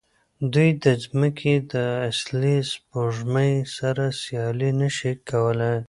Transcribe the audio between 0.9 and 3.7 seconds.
ځمکې د اصلي سپوږمۍ